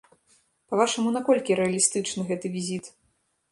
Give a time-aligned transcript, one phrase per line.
[0.73, 2.93] Па-вашаму, наколькі рэалістычны гэты візіт?